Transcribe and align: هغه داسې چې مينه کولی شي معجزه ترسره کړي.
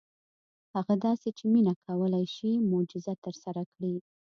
هغه 0.73 0.93
داسې 1.05 1.29
چې 1.37 1.43
مينه 1.53 1.73
کولی 1.85 2.25
شي 2.35 2.51
معجزه 2.69 3.13
ترسره 3.23 3.61
کړي. 3.73 3.95